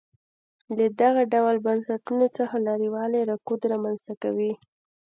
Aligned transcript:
له 0.77 0.85
دغه 1.01 1.21
ډول 1.33 1.55
بنسټونو 1.65 2.25
څخه 2.37 2.55
لرېوالی 2.67 3.21
رکود 3.31 3.61
رامنځته 3.73 4.13
کوي. 4.23 4.53